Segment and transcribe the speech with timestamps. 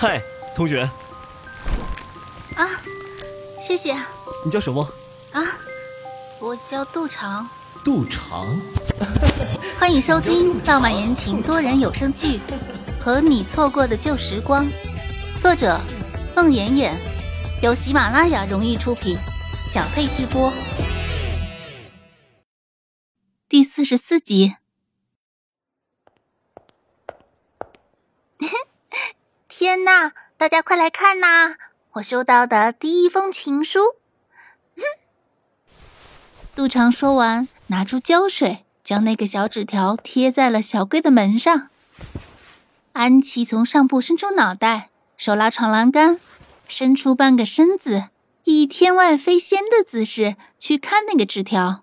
[0.00, 0.22] 嗨，
[0.54, 0.88] 同学。
[2.54, 2.70] 啊，
[3.60, 3.96] 谢谢。
[4.44, 4.88] 你叫什么？
[5.32, 5.42] 啊，
[6.38, 7.48] 我叫杜长。
[7.84, 8.46] 杜长。
[9.76, 12.38] 欢迎收听浪漫言情多人有声剧
[13.02, 14.64] 《和你错过的旧时光》，
[15.40, 15.80] 作者：
[16.36, 16.96] 孟妍妍，
[17.60, 19.18] 由喜马拉雅荣誉出品，
[19.68, 20.52] 小佩直播。
[23.48, 24.54] 第四十四集。
[29.60, 31.56] 天呐，大家快来看呐！
[31.94, 33.80] 我收到的第一封情书。
[34.76, 34.84] 哼
[36.54, 41.70] 杜长说完，拿出胶水，将那个小纸条贴在了小龟的门上。
[42.92, 46.20] 安琪从上铺伸出脑袋，手拉床栏杆，
[46.68, 48.04] 伸出半个身子，
[48.44, 51.82] 以天外飞仙的姿势去看那个纸条。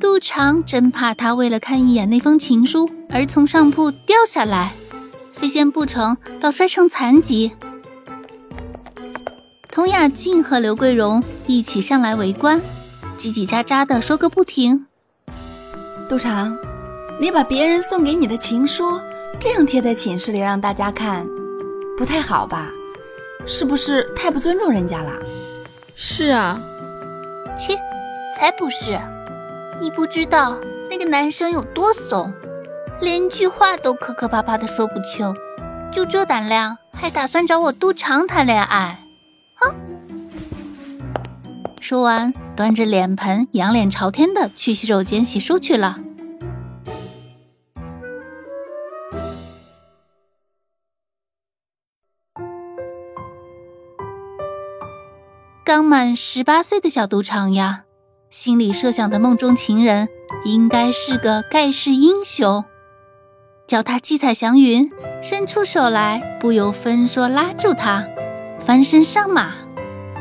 [0.00, 4.72] 杜长真怕他为了看一眼那封情书而从上铺掉下来。
[5.42, 7.50] 飞仙不成，倒摔成残疾。
[9.72, 12.60] 童雅静和刘桂荣一起上来围观，
[13.18, 14.86] 叽叽喳喳的说个不停。
[16.08, 16.56] 杜长，
[17.18, 19.00] 你把别人送给你的情书
[19.40, 21.26] 这样贴在寝室里让大家看，
[21.98, 22.70] 不太好吧？
[23.44, 25.10] 是不是太不尊重人家了？
[25.96, 26.62] 是啊。
[27.58, 27.76] 切，
[28.38, 28.96] 才不是！
[29.80, 30.56] 你不知道
[30.88, 32.32] 那个男生有多怂。
[33.02, 35.34] 连句话都磕磕巴巴的说不清，
[35.90, 38.96] 就这胆量，还打算找我杜长谈恋爱？
[39.56, 39.74] 哼！
[41.80, 45.98] 说完，端着脸盆，仰脸朝天的去洗手间洗漱去了。
[55.64, 57.82] 刚满十八岁的小赌场呀，
[58.30, 60.08] 心里设想的梦中情人，
[60.44, 62.64] 应该是个盖世英雄。
[63.66, 64.90] 叫他七彩祥云，
[65.22, 68.06] 伸出手来，不由分说拉住他，
[68.60, 69.52] 翻身上马，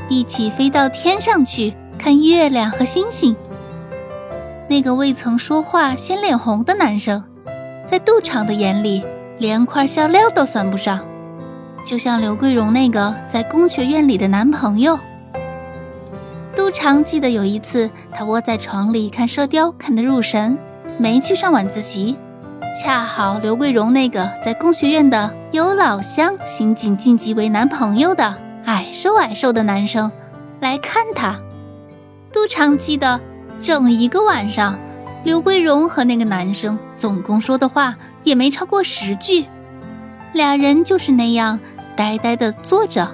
[0.09, 3.35] 一起飞到天上去看月亮和星星。
[4.69, 7.21] 那个未曾说话先脸红的男生，
[7.89, 9.03] 在杜长的眼里
[9.37, 11.05] 连块笑料都算不上，
[11.85, 14.97] 就像刘桂荣那个在工学院里的男朋友。
[16.55, 20.57] 杜长记得有一次，他窝在床里看射雕，看得入神，
[20.97, 22.15] 没去上晚自习。
[22.73, 28.33] 恰好刘桂荣那个在工学院的有老乡刑警晋级为男朋友的
[28.63, 30.09] 矮瘦矮瘦的男生
[30.61, 31.37] 来看他，
[32.31, 33.19] 杜长记得
[33.61, 34.79] 整一个晚上，
[35.25, 37.93] 刘桂荣和那个男生总共说的话
[38.23, 39.45] 也没超过十句，
[40.31, 41.59] 俩人就是那样
[41.97, 43.05] 呆呆的坐着。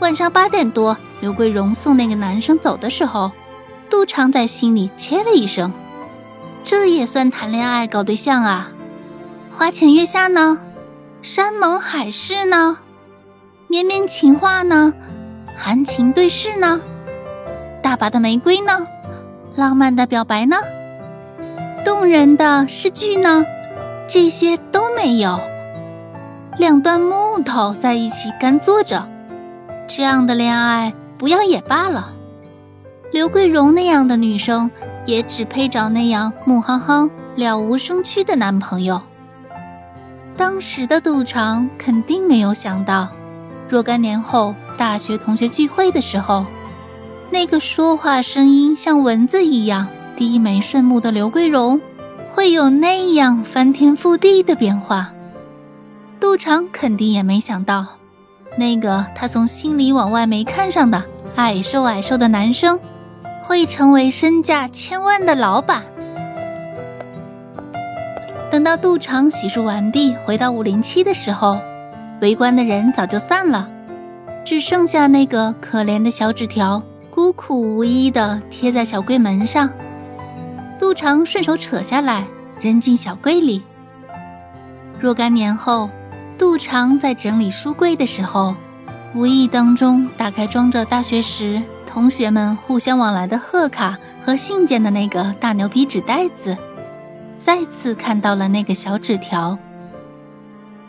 [0.00, 3.30] 晚上八点多，刘桂荣送那个男生走的时候，
[3.88, 5.70] 杜长在心里切了一声。
[6.68, 8.72] 这也算谈恋爱搞对象啊？
[9.56, 10.58] 花前月下呢？
[11.22, 12.78] 山盟海誓呢？
[13.68, 14.92] 绵绵情话呢？
[15.56, 16.80] 含情对视呢？
[17.80, 18.84] 大把的玫瑰呢？
[19.54, 20.56] 浪漫的表白呢？
[21.84, 23.44] 动人的诗句呢？
[24.08, 25.38] 这些都没有。
[26.58, 29.08] 两段木头在一起干坐着，
[29.86, 32.12] 这样的恋爱不要也罢了。
[33.12, 34.68] 刘桂荣那样的女生。
[35.06, 39.00] 也只配找那样木夯夯、了无生趣的男朋友。
[40.36, 43.08] 当时的杜长肯定没有想到，
[43.70, 46.44] 若干年后大学同学聚会的时候，
[47.30, 49.86] 那个说话声音像蚊子一样
[50.16, 51.80] 低眉顺目的刘桂荣，
[52.34, 55.10] 会有那样翻天覆地的变化。
[56.20, 57.86] 杜长肯定也没想到，
[58.58, 61.02] 那个他从心里往外没看上的
[61.36, 62.78] 矮瘦矮瘦的男生。
[63.46, 65.82] 会成为身价千万的老板。
[68.50, 71.58] 等到杜长洗漱完毕，回到五零七的时候，
[72.20, 73.68] 围观的人早就散了，
[74.44, 79.70] 只剩下那个可怜的小纸条，孤苦无依的贴在小柜门上。
[80.78, 82.26] 杜长顺手扯下来，
[82.60, 83.62] 扔进小柜里。
[84.98, 85.88] 若干年后，
[86.36, 88.54] 杜长在整理书柜的时候，
[89.14, 91.62] 无意当中打开装着大学时。
[91.96, 96.54] 同学们互相往来的贺卡和信件的那个大牛皮纸袋子，
[97.38, 99.56] 再次看到了那个小纸条。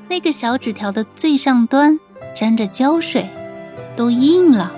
[0.10, 1.98] 那个小纸条的最上端
[2.36, 3.26] 沾着胶水，
[3.96, 4.70] 都印了，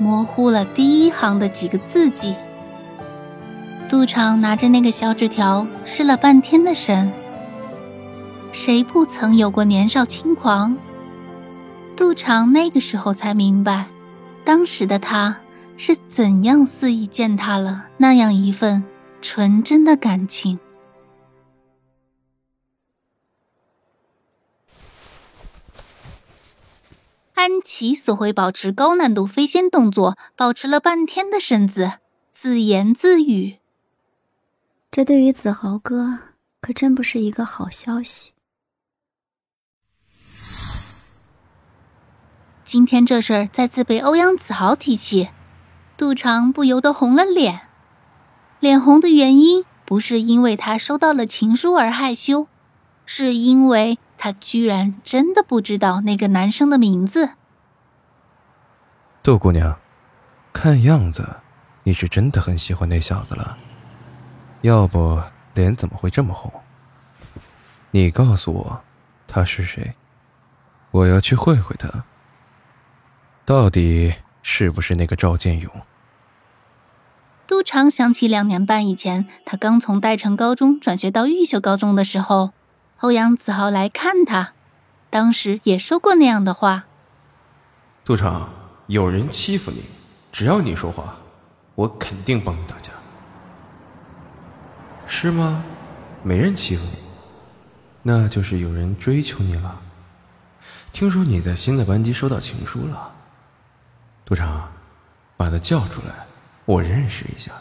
[0.00, 2.34] 模糊了第一行的几个字迹。
[3.88, 7.12] 杜长拿着那个小纸条，失了半天的神。
[8.50, 10.76] 谁不曾有过年少轻狂？
[11.96, 13.84] 杜长那个时候才明白，
[14.44, 15.36] 当时的他。
[15.76, 18.82] 是怎样肆意践踏了那样一份
[19.20, 20.58] 纯真的感情？
[27.34, 31.98] 安琪索会保持高难度飞仙动作，保持了半天的身子，
[32.32, 33.58] 自言自语
[34.90, 36.20] ：“这对于子豪哥
[36.62, 38.32] 可真不是一个好消息。”
[42.64, 45.28] 今天这事儿再次被欧阳子豪提起，
[45.96, 47.62] 杜长不由得红了脸。
[48.60, 52.46] 脸红的原因不是因为他收到了情书而害羞，
[53.06, 53.98] 是因为。
[54.16, 57.32] 他居然真的不知道那个男生的名字。
[59.22, 59.78] 杜姑娘，
[60.50, 61.28] 看样子
[61.82, 63.58] 你是真的很喜欢那小子了，
[64.62, 65.20] 要不
[65.52, 66.50] 脸怎么会这么红？
[67.90, 68.80] 你告诉我，
[69.26, 69.94] 他是谁？
[70.90, 72.04] 我要去会会他。
[73.44, 74.14] 到底
[74.46, 75.72] 是不是那个赵建勇？
[77.46, 82.52] 杜长想起两年半以前，他刚从代城高中转学到玉秀高中的时候。
[83.00, 84.52] 欧阳子豪来看他，
[85.10, 86.84] 当时也说过那样的话。
[88.04, 88.48] 杜长，
[88.86, 89.82] 有人欺负你，
[90.30, 91.16] 只要你说话，
[91.74, 92.92] 我肯定帮你打架。
[95.06, 95.62] 是吗？
[96.22, 96.98] 没人欺负你，
[98.02, 99.80] 那就是有人追求你了。
[100.92, 103.12] 听说你在新的班级收到情书了。
[104.24, 104.72] 杜长，
[105.36, 106.26] 把他叫出来，
[106.64, 107.52] 我认识一下。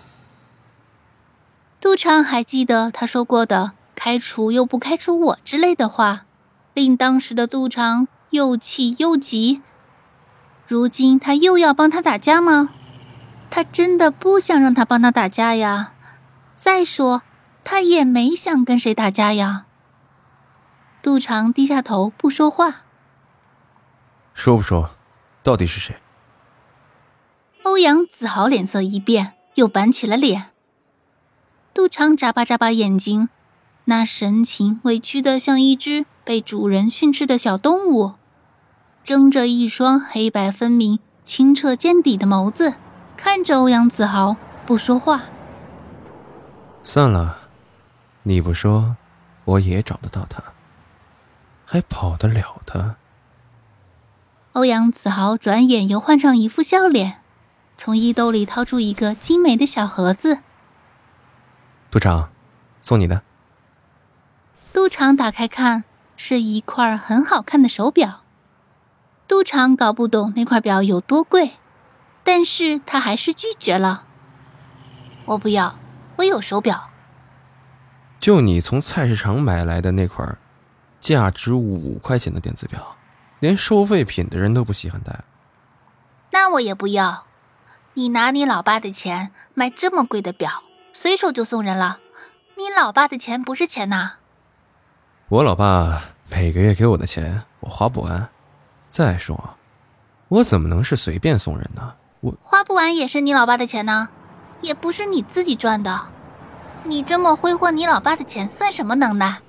[1.82, 3.72] 杜长还记得他说过的。
[3.96, 6.26] 开除又不开除我之类的话，
[6.74, 9.62] 令当时的杜长又气又急。
[10.68, 12.72] 如今他又要帮他打架吗？
[13.50, 15.94] 他真的不想让他帮他打架呀。
[16.58, 17.22] 再说，
[17.64, 19.66] 他也没想跟谁打架呀。
[21.02, 22.82] 杜长低下头不说话。
[24.34, 24.96] 说不说，
[25.44, 25.96] 到底是谁？
[27.64, 30.48] 欧阳子豪脸色一变，又板起了脸。
[31.74, 33.30] 杜长眨巴眨巴眼睛。
[33.86, 38.14] 那神情委屈的像一只被主人训斥的小动物，
[39.04, 42.76] 睁着一双黑白分明、清澈见底的眸子，
[43.18, 45.24] 看着欧阳子豪，不说话。
[46.82, 47.50] 算了，
[48.24, 48.96] 你不说，
[49.44, 50.42] 我也找得到他，
[51.66, 52.96] 还跑得了他。
[54.54, 57.18] 欧阳子豪转眼又换上一副笑脸，
[57.76, 60.40] 从衣兜里掏出一个精美的小盒子。
[61.92, 62.30] 杜长，
[62.82, 63.22] 送你的。
[64.72, 65.84] 杜长打开看，
[66.16, 68.22] 是一块很好看的手表。
[69.28, 71.54] 杜长搞不懂那块表有多贵，
[72.24, 74.06] 但是他还是拒绝了。
[75.26, 75.78] 我不要，
[76.18, 76.90] 我有手表。
[78.20, 80.26] 就你从菜市场买来的那块，
[81.00, 82.96] 价值五块钱的电子表，
[83.40, 85.24] 连收废品的人都不稀罕戴。
[86.32, 87.26] 那我也不要。
[87.96, 90.64] 你拿你老爸的钱买这么贵的表，
[90.94, 92.00] 随手就送人了。
[92.58, 94.14] 你老爸的钱不是钱呐。
[95.30, 96.02] 我老爸
[96.32, 98.28] 每个月给我的钱，我花不完。
[98.90, 99.56] 再说，
[100.28, 101.94] 我怎么能是随便送人呢？
[102.22, 104.10] 我花不完也是你老爸的钱呢，
[104.62, 106.08] 也不是你自己赚的。
[106.84, 109.40] 你这么挥霍你老爸的钱，算什么能耐？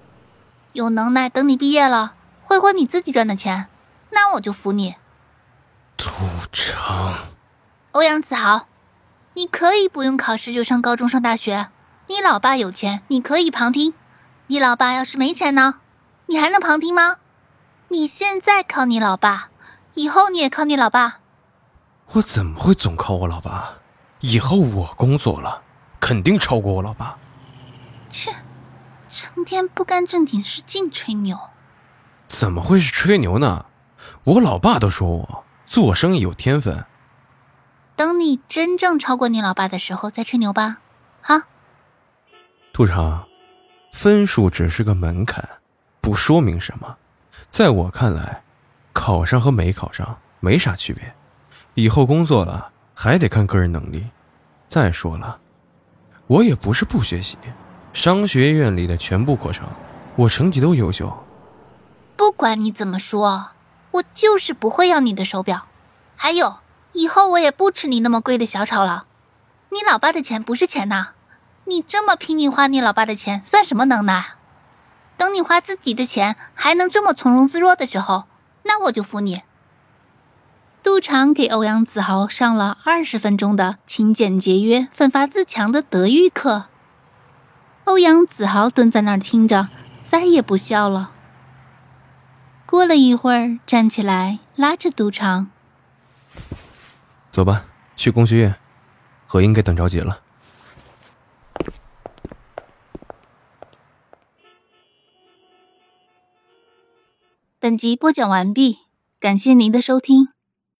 [0.73, 2.15] 有能耐，等你毕业了，
[2.45, 3.69] 挥霍你自己赚的钱，
[4.11, 4.97] 那我就服你。
[5.97, 6.11] 杜
[6.53, 7.15] 长，
[7.95, 8.67] 欧阳子豪，
[9.35, 11.69] 你可以不用考试就上高中、上大学。
[12.09, 13.95] 你老爸有钱，你可以旁听。
[14.49, 15.77] 你老爸要是没钱呢，
[16.27, 17.19] 你还能旁听吗？
[17.91, 19.49] 你现在靠你老爸，
[19.95, 21.21] 以后你也靠你老爸。
[22.15, 23.75] 我怎么会总靠我老爸？
[24.19, 25.63] 以后我工作了，
[26.01, 27.17] 肯定超过我老爸。
[28.11, 28.35] 切，
[29.09, 31.39] 成天不干正经事，净吹牛。
[32.27, 33.67] 怎么会是吹牛呢？
[34.25, 36.85] 我老爸都说我做生意有天分。
[37.97, 40.79] 等你真正超过你老爸的时候再吹牛吧，
[41.23, 41.45] 哈。
[42.73, 43.27] 兔长。
[43.93, 45.49] 分数只是个门槛，
[46.01, 46.97] 不说明什么。
[47.49, 48.43] 在我看来，
[48.93, 51.15] 考上和没考上没啥区别。
[51.75, 54.05] 以后工作了还得看个人能力。
[54.67, 55.39] 再说了，
[56.27, 57.39] 我也不是不学习，
[57.93, 59.69] 商学院里的全部课程，
[60.17, 61.25] 我成绩都优秀。
[62.17, 63.51] 不管你怎么说，
[63.93, 65.67] 我就是不会要你的手表。
[66.17, 66.57] 还有，
[66.95, 69.05] 以后我也不吃你那么贵的小炒了。
[69.71, 71.09] 你老爸的钱不是钱呐。
[71.67, 74.35] 你这么拼命花你老爸的钱，算什么能耐？
[75.17, 78.25] 等你花自己的钱还能这么从容自若的时候，
[78.65, 79.43] 那我就服你。
[80.83, 86.67] 杜长给欧阳子豪上了二十分钟的勤俭节约、奋发自强的德育课。
[87.85, 89.69] 欧阳子豪蹲在那儿听着，
[90.03, 91.13] 再也不笑了。
[92.67, 95.51] 过了一会儿，站起来拉着杜长
[97.35, 98.55] ：“走吧，去工学院，
[99.27, 100.23] 何英该等着急了。”
[107.59, 108.79] 本集播讲完毕。
[109.19, 110.29] 感谢您的收听。